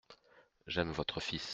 [0.65, 1.49] J'aime votre fils.